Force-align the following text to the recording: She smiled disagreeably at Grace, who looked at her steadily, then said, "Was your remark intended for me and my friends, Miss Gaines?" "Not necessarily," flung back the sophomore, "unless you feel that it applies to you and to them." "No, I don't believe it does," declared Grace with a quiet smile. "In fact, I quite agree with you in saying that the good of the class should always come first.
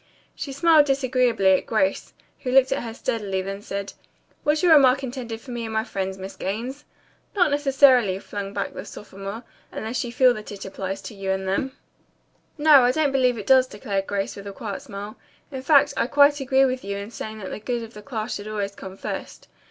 She 0.33 0.51
smiled 0.51 0.87
disagreeably 0.87 1.51
at 1.51 1.67
Grace, 1.67 2.11
who 2.39 2.49
looked 2.51 2.71
at 2.71 2.81
her 2.81 2.91
steadily, 2.91 3.43
then 3.43 3.61
said, 3.61 3.93
"Was 4.43 4.63
your 4.63 4.73
remark 4.73 5.03
intended 5.03 5.39
for 5.41 5.51
me 5.51 5.63
and 5.63 5.71
my 5.71 5.83
friends, 5.83 6.17
Miss 6.17 6.35
Gaines?" 6.35 6.85
"Not 7.35 7.51
necessarily," 7.51 8.17
flung 8.17 8.51
back 8.51 8.73
the 8.73 8.83
sophomore, 8.83 9.43
"unless 9.71 10.03
you 10.03 10.11
feel 10.11 10.33
that 10.33 10.51
it 10.51 10.65
applies 10.65 11.03
to 11.03 11.13
you 11.13 11.29
and 11.29 11.41
to 11.41 11.45
them." 11.51 11.77
"No, 12.57 12.81
I 12.81 12.91
don't 12.91 13.11
believe 13.11 13.37
it 13.37 13.45
does," 13.45 13.67
declared 13.67 14.07
Grace 14.07 14.35
with 14.35 14.47
a 14.47 14.53
quiet 14.53 14.81
smile. 14.81 15.17
"In 15.51 15.61
fact, 15.61 15.93
I 15.95 16.07
quite 16.07 16.39
agree 16.39 16.65
with 16.65 16.83
you 16.83 16.97
in 16.97 17.11
saying 17.11 17.37
that 17.37 17.51
the 17.51 17.59
good 17.59 17.83
of 17.83 17.93
the 17.93 18.01
class 18.01 18.33
should 18.33 18.47
always 18.47 18.73
come 18.73 18.97
first. 18.97 19.47